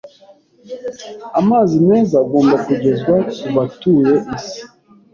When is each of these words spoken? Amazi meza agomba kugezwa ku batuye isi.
Amazi 1.39 1.75
meza 1.89 2.13
agomba 2.23 2.55
kugezwa 2.65 3.15
ku 3.39 3.47
batuye 3.57 4.15
isi. 4.35 4.59